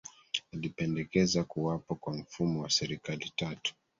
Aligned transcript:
Alipendekeza 0.53 1.43
kuwapo 1.43 1.95
kwa 1.95 2.13
mfumo 2.17 2.61
wa 2.61 2.69
Serikali 2.69 3.31
tatu 3.35 3.75